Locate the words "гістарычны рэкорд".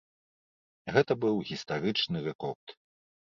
1.51-2.77